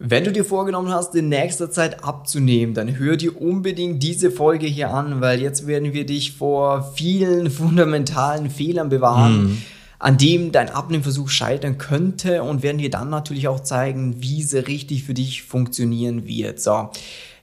[0.00, 4.66] Wenn du dir vorgenommen hast, in nächster Zeit abzunehmen, dann hör dir unbedingt diese Folge
[4.68, 9.62] hier an, weil jetzt werden wir dich vor vielen fundamentalen Fehlern bewahren, mm.
[9.98, 14.64] an dem dein Abnehmversuch scheitern könnte und werden dir dann natürlich auch zeigen, wie sie
[14.64, 16.60] richtig für dich funktionieren wird.
[16.60, 16.90] So.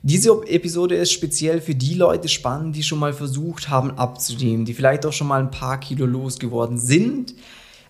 [0.01, 4.73] Diese Episode ist speziell für die Leute spannend, die schon mal versucht haben abzunehmen, die
[4.73, 7.33] vielleicht auch schon mal ein paar Kilo losgeworden sind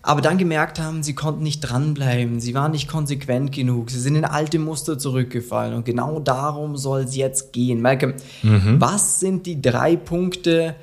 [0.06, 4.14] aber dann gemerkt haben, sie konnten nicht dranbleiben, sie waren nicht konsequent genug, sie sind
[4.14, 7.82] in alte Muster zurückgefallen und genau darum soll es jetzt gehen.
[7.82, 8.14] Malcolm,
[8.44, 8.76] mhm.
[8.78, 10.76] was sind die drei Punkte,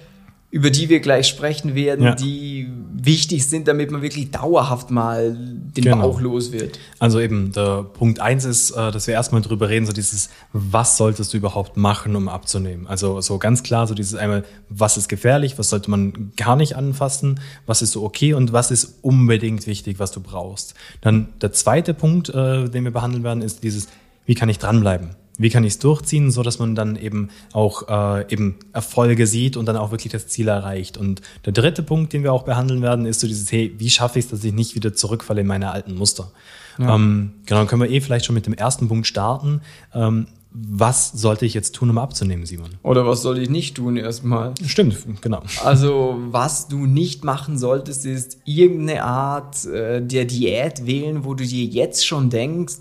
[0.53, 2.13] über die wir gleich sprechen werden, ja.
[2.13, 6.01] die wichtig sind, damit man wirklich dauerhaft mal den genau.
[6.01, 6.77] Bauch los wird.
[6.99, 10.95] Also eben, der Punkt eins ist, äh, dass wir erstmal drüber reden, so dieses, was
[10.95, 12.85] solltest du überhaupt machen, um abzunehmen?
[12.85, 16.75] Also so ganz klar, so dieses einmal, was ist gefährlich, was sollte man gar nicht
[16.75, 20.75] anfassen, was ist so okay und was ist unbedingt wichtig, was du brauchst.
[21.01, 23.87] Dann der zweite Punkt, äh, den wir behandeln werden, ist dieses,
[24.27, 25.15] wie kann ich dranbleiben?
[25.37, 29.57] Wie kann ich es durchziehen, so dass man dann eben auch äh, eben Erfolge sieht
[29.57, 30.97] und dann auch wirklich das Ziel erreicht.
[30.97, 34.19] Und der dritte Punkt, den wir auch behandeln werden, ist so dieses, hey, wie schaffe
[34.19, 36.31] ich es, dass ich nicht wieder zurückfalle in meine alten Muster?
[36.77, 36.95] Ja.
[36.95, 39.61] Ähm, genau, dann können wir eh vielleicht schon mit dem ersten Punkt starten.
[39.93, 42.69] Ähm, was sollte ich jetzt tun, um abzunehmen, Simon?
[42.83, 44.53] Oder was soll ich nicht tun erstmal?
[44.63, 45.41] Stimmt, genau.
[45.63, 51.43] Also, was du nicht machen solltest, ist irgendeine Art äh, der Diät wählen, wo du
[51.43, 52.75] dir jetzt schon denkst,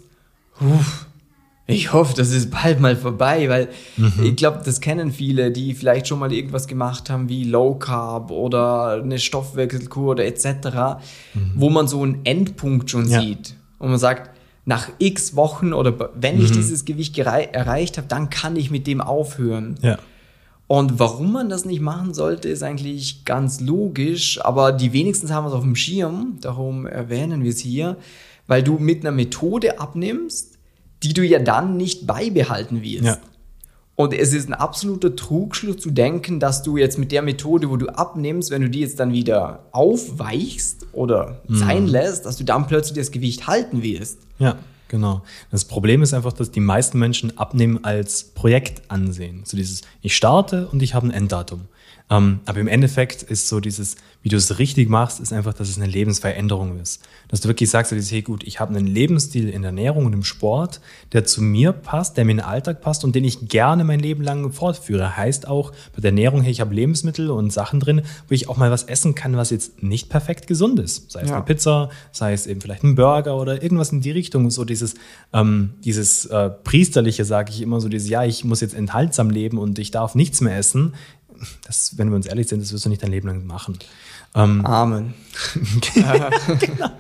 [0.61, 1.07] uff,
[1.67, 4.25] ich hoffe, das ist bald mal vorbei, weil mhm.
[4.25, 8.31] ich glaube, das kennen viele, die vielleicht schon mal irgendwas gemacht haben wie Low Carb
[8.31, 10.47] oder eine Stoffwechselkur oder etc.,
[11.35, 11.53] mhm.
[11.55, 13.21] wo man so einen Endpunkt schon ja.
[13.21, 14.31] sieht und man sagt,
[14.65, 16.45] nach x Wochen oder wenn mhm.
[16.45, 19.77] ich dieses Gewicht erreicht habe, dann kann ich mit dem aufhören.
[19.83, 19.99] Ja.
[20.69, 25.47] Und warum man das nicht machen sollte, ist eigentlich ganz logisch, aber die wenigsten haben
[25.47, 27.97] es auf dem Schirm, darum erwähnen wir es hier,
[28.47, 30.59] weil du mit einer Methode abnimmst,
[31.03, 33.05] die du ja dann nicht beibehalten wirst.
[33.05, 33.19] Ja.
[33.95, 37.77] Und es ist ein absoluter Trugschluss zu denken, dass du jetzt mit der Methode, wo
[37.77, 41.57] du abnimmst, wenn du die jetzt dann wieder aufweichst oder mhm.
[41.57, 44.19] sein lässt, dass du dann plötzlich das Gewicht halten wirst.
[44.39, 44.57] Ja,
[44.89, 45.23] genau.
[45.51, 49.43] Das Problem ist einfach, dass die meisten Menschen Abnehmen als Projekt ansehen.
[49.45, 51.63] So dieses, ich starte und ich habe ein Enddatum.
[52.13, 55.71] Ähm, aber im Endeffekt ist so dieses, wie du es richtig machst, ist einfach, dass
[55.71, 57.03] es eine Lebensveränderung ist.
[57.29, 60.23] Dass du wirklich sagst, hey gut, ich habe einen Lebensstil in der Ernährung und im
[60.23, 60.81] Sport,
[61.13, 63.99] der zu mir passt, der mir in den Alltag passt und den ich gerne mein
[63.99, 65.17] Leben lang fortführe.
[65.17, 68.59] Heißt auch bei der Ernährung, hey, ich habe Lebensmittel und Sachen drin, wo ich auch
[68.59, 71.11] mal was essen kann, was jetzt nicht perfekt gesund ist.
[71.11, 71.37] Sei es ja.
[71.37, 74.51] eine Pizza, sei es eben vielleicht ein Burger oder irgendwas in die Richtung.
[74.51, 74.97] So dieses,
[75.33, 79.57] ähm, dieses äh, priesterliche, sage ich immer so, dieses, ja, ich muss jetzt enthaltsam leben
[79.57, 80.93] und ich darf nichts mehr essen
[81.65, 83.79] das, wenn wir uns ehrlich sind, das wirst du nicht dein Leben lang machen.
[84.35, 85.15] Ähm, Amen.
[85.95, 86.91] genau.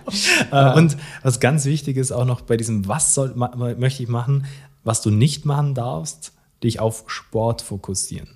[0.50, 4.46] Äh, und was ganz wichtig ist auch noch bei diesem, was soll, möchte ich machen,
[4.84, 6.32] was du nicht machen darfst,
[6.62, 8.28] dich auf Sport fokussieren.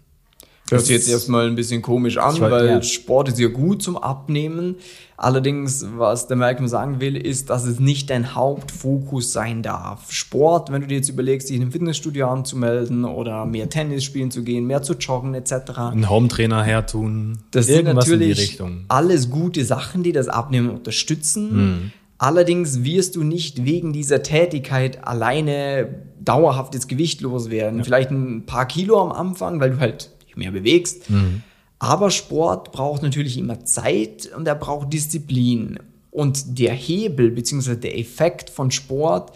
[0.71, 2.83] Hört sich jetzt erstmal ein bisschen komisch an, wollt, weil ja.
[2.83, 4.77] Sport ist ja gut zum Abnehmen.
[5.17, 10.13] Allerdings, was der Malcolm sagen will, ist, dass es nicht dein Hauptfokus sein darf.
[10.13, 14.31] Sport, wenn du dir jetzt überlegst, dich in einem Fitnessstudio anzumelden oder mehr Tennis spielen
[14.31, 15.53] zu gehen, mehr zu joggen etc.
[15.79, 17.39] Einen Hometrainer hertun.
[17.53, 21.51] Das sind natürlich alles gute Sachen, die das Abnehmen unterstützen.
[21.51, 21.93] Hm.
[22.19, 25.89] Allerdings wirst du nicht wegen dieser Tätigkeit alleine
[26.21, 27.79] dauerhaftes Gewicht loswerden.
[27.79, 27.85] Ja.
[27.85, 31.11] Vielleicht ein paar Kilo am Anfang, weil du halt mehr bewegst.
[31.11, 31.43] Mhm.
[31.79, 35.79] Aber Sport braucht natürlich immer Zeit und er braucht Disziplin.
[36.11, 37.77] Und der Hebel bzw.
[37.77, 39.33] der Effekt von Sport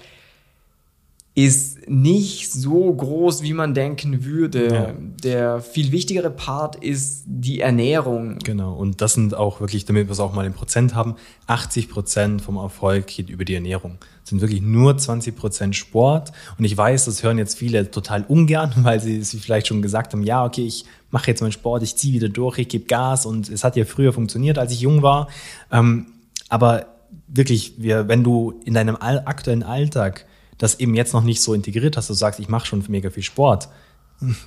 [1.35, 4.75] ist nicht so groß, wie man denken würde.
[4.75, 4.95] Ja.
[5.23, 8.39] Der viel wichtigere Part ist die Ernährung.
[8.43, 11.15] Genau, und das sind auch wirklich, damit wir es auch mal in Prozent haben,
[11.47, 13.99] 80 Prozent vom Erfolg geht über die Ernährung.
[14.25, 16.33] Es sind wirklich nur 20 Prozent Sport.
[16.59, 20.13] Und ich weiß, das hören jetzt viele total ungern, weil sie, sie vielleicht schon gesagt
[20.13, 23.25] haben, ja, okay, ich mache jetzt meinen Sport, ich ziehe wieder durch, ich gebe Gas
[23.25, 25.29] und es hat ja früher funktioniert, als ich jung war.
[25.71, 26.07] Ähm,
[26.49, 26.87] aber
[27.29, 30.27] wirklich, wir, wenn du in deinem aktuellen Alltag
[30.61, 33.23] das eben jetzt noch nicht so integriert hast, du sagst, ich mache schon mega viel
[33.23, 33.69] Sport,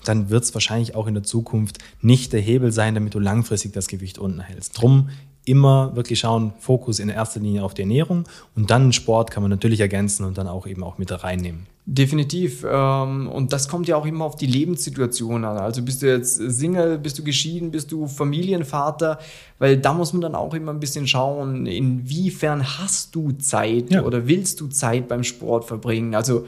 [0.06, 3.74] dann wird es wahrscheinlich auch in der Zukunft nicht der Hebel sein, damit du langfristig
[3.74, 4.80] das Gewicht unten hältst.
[4.80, 5.10] Drum
[5.46, 8.26] immer wirklich schauen, Fokus in erster Linie auf die Ernährung
[8.56, 11.68] und dann Sport kann man natürlich ergänzen und dann auch eben auch mit reinnehmen.
[11.86, 12.66] Definitiv.
[12.70, 15.58] Ähm, und das kommt ja auch immer auf die Lebenssituation an.
[15.58, 19.20] Also bist du jetzt Single, bist du geschieden, bist du Familienvater,
[19.60, 24.04] weil da muss man dann auch immer ein bisschen schauen, inwiefern hast du Zeit ja.
[24.04, 26.16] oder willst du Zeit beim Sport verbringen.
[26.16, 26.46] Also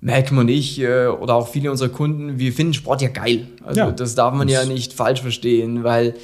[0.00, 3.46] Malcolm und ich äh, oder auch viele unserer Kunden, wir finden Sport ja geil.
[3.64, 3.90] Also ja.
[3.92, 6.14] das darf man ja nicht falsch verstehen, weil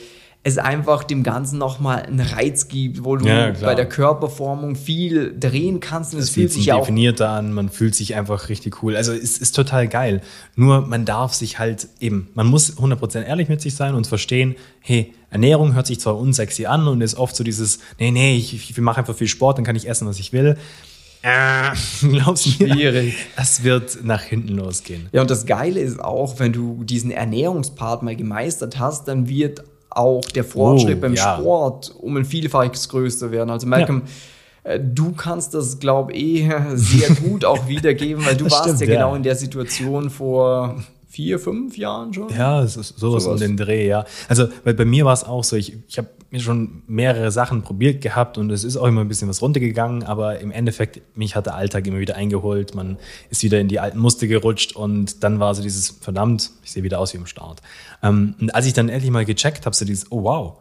[0.43, 5.39] es einfach dem Ganzen nochmal einen Reiz gibt, wo du Ja, bei der Körperformung viel
[5.39, 8.83] drehen kannst und es fühlt sich ja auch definierter an, man fühlt sich einfach richtig
[8.83, 8.97] cool.
[8.97, 10.23] Also es ist total geil.
[10.57, 14.57] Nur man darf sich halt eben, man muss 100% ehrlich mit sich sein und verstehen,
[14.81, 18.71] hey, Ernährung hört sich zwar unsexy an und ist oft so dieses, nee, nee, ich,
[18.71, 20.57] ich mache einfach viel Sport, dann kann ich essen, was ich will.
[21.23, 22.73] Äh, glaubst du mir?
[22.75, 23.15] Schwierig.
[23.37, 25.11] Das wird nach hinten losgehen.
[25.13, 29.63] Ja, und das Geile ist auch, wenn du diesen Ernährungspart mal gemeistert hast, dann wird
[29.91, 31.37] auch der Fortschritt Oh, beim ja.
[31.39, 33.51] Sport um ein Vielfaches größer werden.
[33.51, 34.03] Also Malcolm,
[34.63, 38.65] äh, du kannst das, glaube ich, eh sehr gut auch wiedergeben, weil du Das warst
[38.65, 38.93] stimmt, ja ja.
[38.95, 40.77] genau in der Situation vor
[41.09, 42.29] vier, fünf Jahren schon.
[42.31, 43.41] Ja, es ist sowas, Sowas.
[43.41, 44.05] um den Dreh, ja.
[44.29, 48.03] Also, weil bei mir war es auch so, ich, ich habe schon mehrere Sachen probiert
[48.03, 51.47] gehabt und es ist auch immer ein bisschen was runtergegangen, aber im Endeffekt, mich hat
[51.47, 52.99] der Alltag immer wieder eingeholt, man
[53.31, 56.85] ist wieder in die alten Muster gerutscht und dann war so dieses, verdammt, ich sehe
[56.85, 57.61] wieder aus wie im Start.
[58.03, 60.59] Ähm, und als ich dann endlich mal gecheckt habe, so dieses, oh wow,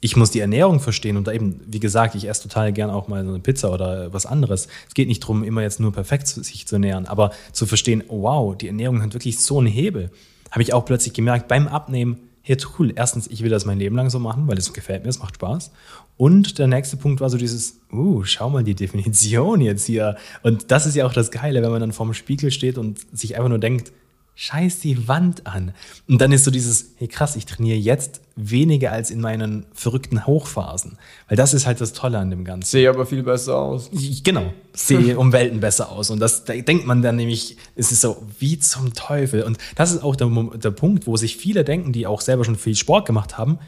[0.00, 3.08] ich muss die Ernährung verstehen und da eben, wie gesagt, ich esse total gern auch
[3.08, 4.68] mal so eine Pizza oder was anderes.
[4.88, 8.22] Es geht nicht darum, immer jetzt nur perfekt sich zu ernähren, aber zu verstehen, oh
[8.22, 10.10] wow, die Ernährung hat wirklich so einen Hebel.
[10.50, 13.96] Habe ich auch plötzlich gemerkt beim Abnehmen, hey, cool, erstens, ich will das mein Leben
[13.96, 15.72] lang so machen, weil es gefällt mir, es macht Spaß.
[16.16, 20.16] Und der nächste Punkt war so dieses, uh, schau mal die Definition jetzt hier.
[20.42, 23.36] Und das ist ja auch das Geile, wenn man dann vorm Spiegel steht und sich
[23.36, 23.92] einfach nur denkt,
[24.34, 25.74] scheiß die Wand an.
[26.08, 30.26] Und dann ist so dieses, hey krass, ich trainiere jetzt weniger als in meinen verrückten
[30.26, 30.96] Hochphasen.
[31.28, 32.70] Weil das ist halt das Tolle an dem Ganzen.
[32.70, 33.90] Sehe aber viel besser aus.
[34.24, 36.10] Genau, sehe um Welten besser aus.
[36.10, 39.42] Und das da denkt man dann nämlich, es ist so, wie zum Teufel.
[39.42, 42.56] Und das ist auch der, der Punkt, wo sich viele denken, die auch selber schon
[42.56, 43.58] viel Sport gemacht haben,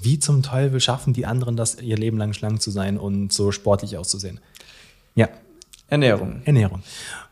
[0.00, 3.50] wie zum Teufel schaffen die anderen das, ihr Leben lang schlank zu sein und so
[3.50, 4.40] sportlich auszusehen.
[5.14, 5.28] Ja,
[5.88, 6.42] Ernährung.
[6.44, 6.82] Ernährung.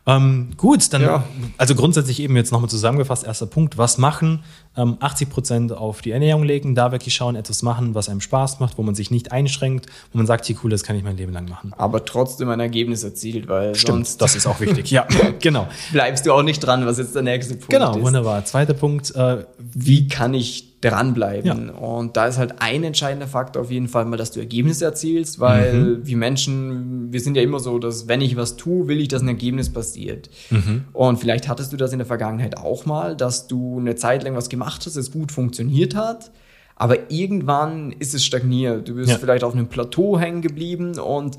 [0.07, 1.23] Ähm, gut, dann, Ja.
[1.57, 4.41] also grundsätzlich eben jetzt nochmal zusammengefasst, erster Punkt, was machen?
[4.77, 8.61] Ähm, 80 Prozent auf die Ernährung legen, da wirklich schauen, etwas machen, was einem Spaß
[8.61, 11.17] macht, wo man sich nicht einschränkt, wo man sagt, hier cool, das kann ich mein
[11.17, 11.73] Leben lang machen.
[11.77, 14.89] Aber trotzdem ein Ergebnis erzielt, weil sonst das ist auch wichtig.
[14.91, 15.05] ja,
[15.41, 15.67] genau.
[15.91, 18.01] bleibst du auch nicht dran, was jetzt der nächste Punkt Genau, ist.
[18.01, 18.45] wunderbar.
[18.45, 21.69] Zweiter Punkt, äh, wie kann ich dranbleiben?
[21.69, 25.39] Und da ist halt ein entscheidender Faktor auf jeden Fall mal, dass du Ergebnisse erzielst,
[25.39, 26.05] weil Mhm.
[26.07, 29.21] wir Menschen, wir sind ja immer so, dass wenn ich was tue, will ich, dass
[29.21, 30.29] ein Ergebnis passiert.
[30.49, 30.85] Mhm.
[30.93, 34.35] Und vielleicht hattest du das in der Vergangenheit auch mal, dass du eine Zeit lang
[34.35, 36.31] was gemacht hast, es gut funktioniert hat.
[36.75, 38.87] Aber irgendwann ist es stagniert.
[38.87, 39.17] Du bist Ja.
[39.17, 41.37] vielleicht auf einem Plateau hängen geblieben und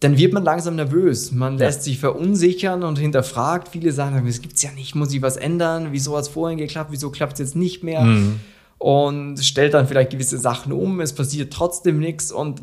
[0.00, 1.30] dann wird man langsam nervös.
[1.32, 3.68] Man lässt sich verunsichern und hinterfragt.
[3.68, 5.88] Viele sagen, es gibt's ja nicht, muss ich was ändern?
[5.92, 6.90] Wieso hat es vorhin geklappt?
[6.92, 8.02] Wieso klappt es jetzt nicht mehr?
[8.02, 8.40] Mhm.
[8.78, 11.00] Und stellt dann vielleicht gewisse Sachen um.
[11.00, 12.62] Es passiert trotzdem nichts und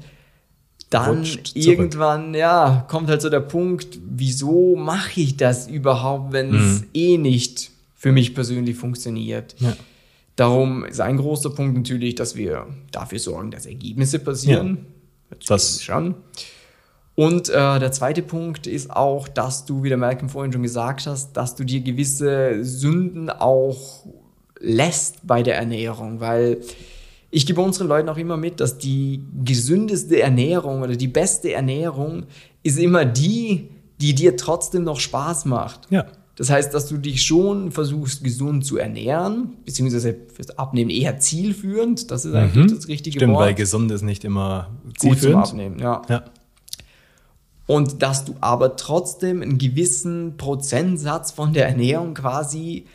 [0.90, 1.66] dann Rutscht zurück.
[1.66, 7.18] irgendwann, ja, kommt halt so der Punkt, wieso mache ich das überhaupt, wenn es eh
[7.18, 9.56] nicht für mich persönlich funktioniert?
[9.60, 9.74] ja.
[10.38, 14.86] Darum ist ein großer Punkt natürlich, dass wir dafür sorgen, dass Ergebnisse passieren.
[15.38, 16.16] Sich Das- an.
[17.16, 21.06] Und äh, der zweite Punkt ist auch, dass du, wie der Malcolm vorhin schon gesagt
[21.06, 24.06] hast, dass du dir gewisse Sünden auch
[24.62, 26.62] lässt bei der Ernährung, weil
[27.32, 32.26] ich gebe unseren Leuten auch immer mit, dass die gesündeste Ernährung oder die beste Ernährung
[32.64, 33.70] ist immer die,
[34.00, 35.88] die dir trotzdem noch Spaß macht.
[35.90, 36.06] Ja.
[36.36, 42.10] Das heißt, dass du dich schon versuchst, gesund zu ernähren, beziehungsweise fürs Abnehmen eher zielführend.
[42.10, 43.20] Das ist eigentlich das richtige Mhm.
[43.20, 43.58] Stimmt, weil Wort.
[43.58, 45.48] gesund ist nicht immer Gut zum zielführend.
[45.48, 46.02] Abnehmen, ja.
[46.10, 46.24] Ja.
[47.68, 52.86] Und dass du aber trotzdem einen gewissen Prozentsatz von der Ernährung quasi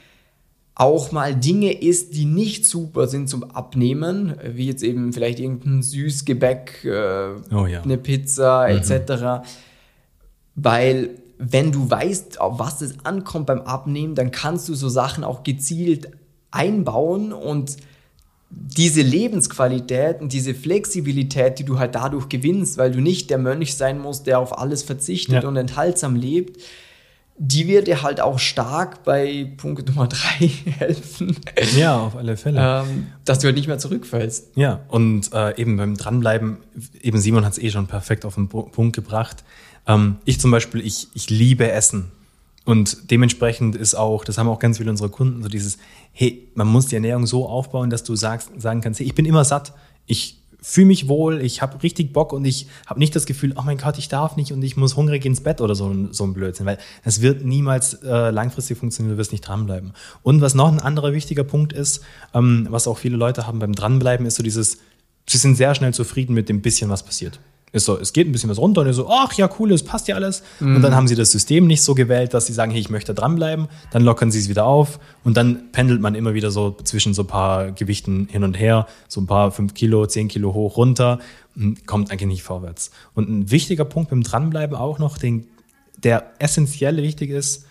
[0.79, 5.83] auch mal Dinge isst, die nicht super sind zum Abnehmen, wie jetzt eben vielleicht irgendein
[5.83, 7.81] Süßgebäck, äh, Oh ja.
[7.83, 9.47] eine Pizza etc.
[10.55, 15.25] Weil wenn du weißt, auf was es ankommt beim Abnehmen, dann kannst du so Sachen
[15.25, 16.09] auch gezielt
[16.51, 17.77] einbauen und
[18.51, 23.75] diese Lebensqualität und diese Flexibilität, die du halt dadurch gewinnst, weil du nicht der Mönch
[23.75, 25.49] sein musst, der auf alles verzichtet Ja.
[25.49, 26.63] und enthaltsam lebt,
[27.39, 30.47] die wird dir halt auch stark bei Punkt Nummer drei
[30.79, 31.37] helfen,
[31.77, 32.59] ja, auf alle Fälle.
[32.89, 34.49] ähm, dass du halt nicht mehr zurückfällst.
[34.57, 36.59] Ja, und äh, eben beim Dranbleiben,
[37.03, 39.45] eben Simon hat es eh schon perfekt auf den Pu- Punkt gebracht.
[39.87, 42.11] Ähm, ich zum Beispiel, ich, ich liebe Essen.
[42.65, 45.79] Und dementsprechend ist auch, das haben auch ganz viele unserer Kunden, so dieses,
[46.13, 49.25] hey, man muss die Ernährung so aufbauen, dass du sagst, sagen kannst, hey, ich bin
[49.25, 49.73] immer satt,
[50.07, 53.63] ich fühle mich wohl, ich habe richtig Bock und ich habe nicht das Gefühl, oh
[53.65, 56.25] mein Gott, ich darf nicht und ich muss hungrig ins Bett oder so, ein- so
[56.25, 59.93] ein Blödsinn, weil es wird niemals äh, langfristig funktionieren, du wirst nicht dranbleiben.
[60.25, 62.01] Und was noch ein anderer wichtiger Punkt ist,
[62.35, 64.79] ähm, was auch viele Leute haben beim Dranbleiben, ist so dieses,
[65.29, 67.39] sie sind sehr schnell zufrieden mit dem bisschen, was passiert.
[67.73, 69.83] Ist so, es geht ein bisschen was runter und ihr so, ach ja, cool, es
[69.83, 70.43] passt ja alles.
[70.61, 73.13] Und dann haben sie das System nicht so gewählt, dass sie sagen, hey, ich möchte
[73.13, 73.69] dranbleiben.
[73.91, 77.23] Dann lockern sie es wieder auf und dann pendelt man immer wieder so zwischen so
[77.23, 81.19] ein paar Gewichten hin und her, so ein paar fünf Kilo, zehn Kilo hoch, runter
[81.55, 82.91] und kommt eigentlich nicht vorwärts.
[83.15, 85.49] Und ein wichtiger Punkt beim Dranbleiben auch noch, den,
[85.99, 87.67] der essentiell wichtig ist,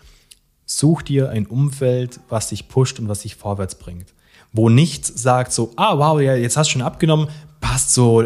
[0.66, 4.14] such dir ein Umfeld, was dich pusht und was dich vorwärts bringt.
[4.52, 7.28] Wo nichts sagt so, ah wow, ja, jetzt hast du schon abgenommen,
[7.65, 8.24] passt so,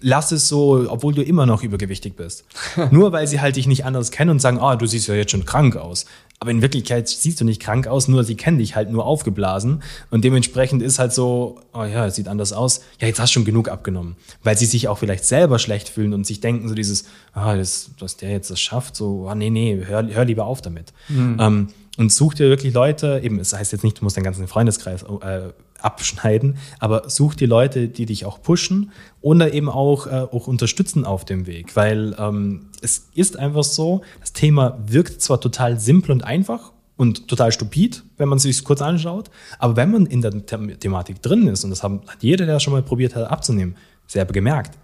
[0.00, 2.44] lass es so, obwohl du immer noch übergewichtig bist.
[2.90, 5.30] nur weil sie halt dich nicht anders kennen und sagen, ah, du siehst ja jetzt
[5.30, 6.06] schon krank aus.
[6.40, 9.84] Aber in Wirklichkeit siehst du nicht krank aus, nur sie kennen dich halt nur aufgeblasen.
[10.10, 12.80] Und dementsprechend ist halt so, oh ja, es sieht anders aus.
[13.00, 14.16] Ja, jetzt hast du schon genug abgenommen.
[14.42, 17.92] Weil sie sich auch vielleicht selber schlecht fühlen und sich denken, so dieses, ah, das,
[18.00, 20.92] dass der jetzt das schafft, so, ah, nee, nee, hör, hör lieber auf damit.
[21.08, 21.36] Mhm.
[21.38, 21.68] Ähm,
[22.00, 25.02] und such dir wirklich Leute, eben, es heißt jetzt nicht, du musst deinen ganzen Freundeskreis
[25.02, 28.90] äh, abschneiden, aber such dir Leute, die dich auch pushen
[29.20, 34.00] oder eben auch, äh, auch unterstützen auf dem Weg, weil ähm, es ist einfach so,
[34.20, 38.64] das Thema wirkt zwar total simpel und einfach und total stupid, wenn man es sich
[38.64, 42.22] kurz anschaut, aber wenn man in der The Thematik drin ist, und das haben, hat
[42.22, 43.76] jeder, der schon mal probiert hat abzunehmen,
[44.06, 44.78] selber gemerkt,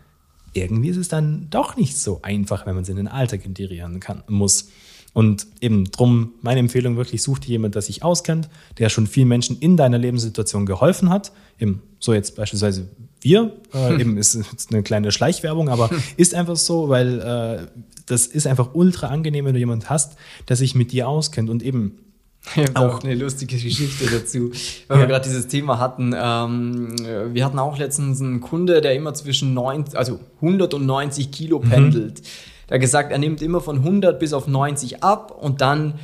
[0.52, 4.00] irgendwie ist es dann doch nicht so einfach, wenn man es in den Alltag integrieren
[4.00, 4.68] kann, muss.
[5.16, 9.28] Und eben drum meine Empfehlung wirklich, such dir jemand, der sich auskennt, der schon vielen
[9.28, 11.32] Menschen in deiner Lebenssituation geholfen hat.
[11.58, 12.90] Eben so jetzt beispielsweise
[13.22, 17.66] wir, äh, eben ist, ist eine kleine Schleichwerbung, aber ist einfach so, weil äh,
[18.04, 20.18] das ist einfach ultra angenehm, wenn du jemand hast,
[20.48, 21.96] der sich mit dir auskennt und eben
[22.74, 24.50] auch eine lustige Geschichte dazu,
[24.88, 25.02] weil ja.
[25.04, 26.14] wir gerade dieses Thema hatten.
[26.14, 26.94] Ähm,
[27.32, 31.60] wir hatten auch letztens einen Kunde, der immer zwischen 90, also 100 und 90 Kilo
[31.60, 31.70] mhm.
[31.70, 32.20] pendelt.
[32.20, 32.26] Mhm.
[32.68, 35.94] Der hat gesagt, er nimmt immer von 100 bis auf 90 ab und dann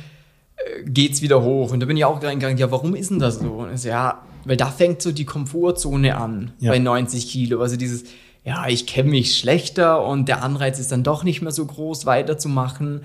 [0.55, 1.71] äh, geht's wieder hoch.
[1.71, 3.51] Und da bin ich auch reingegangen, ja, warum ist denn das so?
[3.51, 6.71] Und so, ja, weil da fängt so die Komfortzone an ja.
[6.71, 7.61] bei 90 Kilo.
[7.61, 8.05] Also dieses,
[8.43, 12.05] ja, ich kenne mich schlechter und der Anreiz ist dann doch nicht mehr so groß,
[12.05, 13.01] weiterzumachen.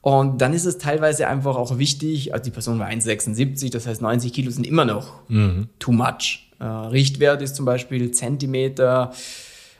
[0.00, 4.00] Und dann ist es teilweise einfach auch wichtig, also die Person war 1,76, das heißt
[4.00, 5.68] 90 Kilo sind immer noch mhm.
[5.80, 6.46] too much.
[6.60, 9.12] Äh, Richtwert ist zum Beispiel Zentimeter,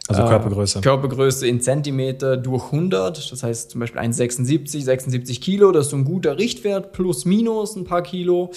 [0.09, 0.81] also äh, Körpergröße.
[0.81, 3.33] Körpergröße in Zentimeter durch 100.
[3.33, 5.73] Das heißt zum Beispiel 1,76, 76 Kilo.
[5.73, 8.53] Das ist so ein guter Richtwert, plus minus ein paar Kilo.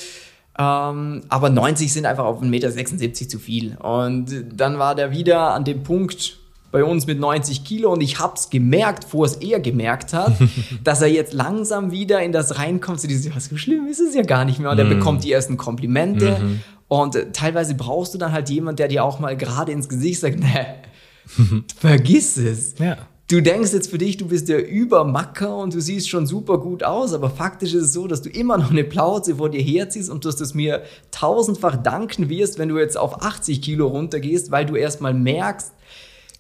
[0.57, 3.77] Ähm, aber 90 sind einfach auf 1,76 Meter zu viel.
[3.77, 6.37] Und dann war der wieder an dem Punkt
[6.71, 10.33] bei uns mit 90 Kilo und ich hab's gemerkt, vor es er gemerkt hat,
[10.83, 14.13] dass er jetzt langsam wieder in das reinkommt, so dieses, was so schlimm ist es
[14.13, 14.69] ja gar nicht mehr.
[14.69, 14.89] Und er mm.
[14.89, 16.31] bekommt die ersten Komplimente.
[16.31, 16.57] Mm -hmm.
[16.89, 20.39] Und teilweise brauchst du dann halt jemand, der dir auch mal gerade ins Gesicht sagt,
[20.39, 20.75] ne,
[21.79, 22.75] Vergiss es.
[22.79, 22.97] Ja.
[23.29, 26.83] Du denkst jetzt für dich, du bist der Übermacker und du siehst schon super gut
[26.83, 30.09] aus, aber faktisch ist es so, dass du immer noch eine Plauze vor dir herziehst
[30.09, 30.81] und dass du es mir
[31.11, 35.73] tausendfach danken wirst, wenn du jetzt auf 80 Kilo runtergehst, weil du erstmal merkst,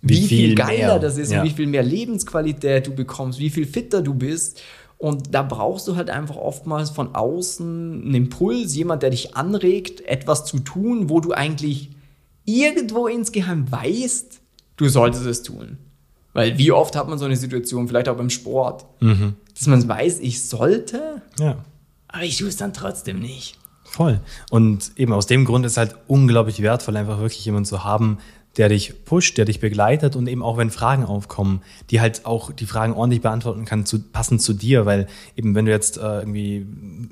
[0.01, 0.99] wie, wie viel, viel, geiler mehr.
[0.99, 1.41] das ist ja.
[1.41, 4.59] und wie viel mehr Lebensqualität du bekommst, wie viel fitter du bist.
[4.97, 10.01] Und da brauchst du halt einfach oftmals von außen einen Impuls, jemand, der dich anregt,
[10.01, 11.91] etwas zu tun, wo du eigentlich
[12.45, 14.41] irgendwo insgeheim weißt,
[14.79, 15.77] du solltest es tun.
[16.33, 19.35] Weil wie oft hat man so eine Situation, vielleicht auch beim Sport, mhm.
[19.53, 21.57] dass man weiß, ich sollte, ja.
[22.07, 23.57] aber ich tue es dann trotzdem nicht.
[23.83, 24.21] Voll.
[24.51, 28.19] Und eben aus dem Grund ist halt unglaublich wertvoll, einfach wirklich jemanden zu haben,
[28.57, 32.51] der dich pusht, der dich begleitet und eben auch wenn Fragen aufkommen, die halt auch
[32.51, 36.19] die Fragen ordentlich beantworten kann, zu, passend zu dir, weil eben wenn du jetzt äh,
[36.19, 36.65] irgendwie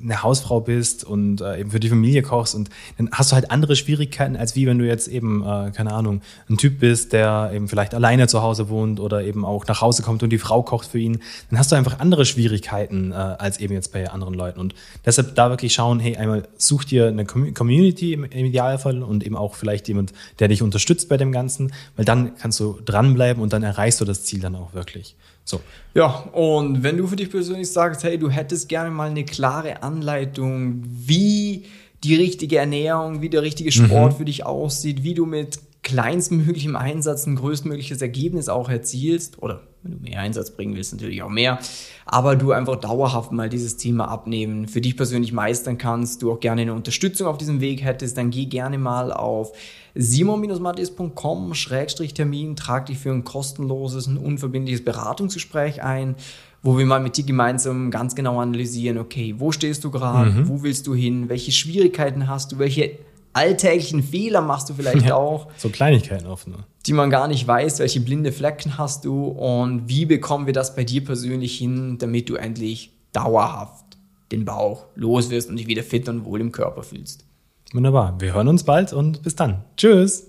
[0.07, 3.51] eine Hausfrau bist und äh, eben für die Familie kochst und dann hast du halt
[3.51, 7.51] andere Schwierigkeiten, als wie wenn du jetzt eben, äh, keine Ahnung, ein Typ bist, der
[7.53, 10.63] eben vielleicht alleine zu Hause wohnt oder eben auch nach Hause kommt und die Frau
[10.63, 14.33] kocht für ihn, dann hast du einfach andere Schwierigkeiten äh, als eben jetzt bei anderen
[14.33, 14.73] Leuten und
[15.05, 19.55] deshalb da wirklich schauen, hey, einmal such dir eine Community im Idealfall und eben auch
[19.55, 23.63] vielleicht jemand, der dich unterstützt bei dem Ganzen, weil dann kannst du dranbleiben und dann
[23.63, 25.15] erreichst du das Ziel dann auch wirklich.
[25.47, 25.61] So.
[25.93, 29.81] Ja, und wenn du für dich persönlich sagst, hey, du hättest gerne mal eine klare
[29.81, 31.63] Anleitung, wie
[32.03, 34.17] die richtige Ernährung, wie der richtige Sport mhm.
[34.17, 39.97] für dich aussieht, wie du mit kleinstmöglichem Einsatz ein größtmögliches Ergebnis auch erzielst oder wenn
[39.97, 41.59] du mehr Einsatz bringen willst, natürlich auch mehr,
[42.05, 46.39] aber du einfach dauerhaft mal dieses Thema abnehmen, für dich persönlich meistern kannst, du auch
[46.39, 49.53] gerne eine Unterstützung auf diesem Weg hättest, dann geh gerne mal auf
[49.95, 56.15] simon-mattis.com-termin, trag dich für ein kostenloses und unverbindliches Beratungsgespräch ein,
[56.61, 60.49] wo wir mal mit dir gemeinsam ganz genau analysieren, okay, wo stehst du gerade, mhm.
[60.49, 62.97] wo willst du hin, welche Schwierigkeiten hast du, welche
[63.33, 65.47] alltäglichen Fehler machst du vielleicht ja, auch.
[65.57, 66.65] So Kleinigkeiten oft nur.
[66.85, 70.75] Die man gar nicht weiß, welche blinde Flecken hast du und wie bekommen wir das
[70.75, 73.85] bei dir persönlich hin, damit du endlich dauerhaft
[74.31, 77.25] den Bauch los wirst und dich wieder fit und wohl im Körper fühlst.
[77.73, 78.19] Wunderbar.
[78.19, 79.63] Wir hören uns bald und bis dann.
[79.75, 80.27] Tschüss.